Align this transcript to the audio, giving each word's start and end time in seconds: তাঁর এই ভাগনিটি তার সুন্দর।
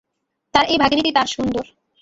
তাঁর 0.53 0.65
এই 0.65 0.77
ভাগনিটি 0.77 1.11
তার 1.11 1.27
সুন্দর। 1.27 1.65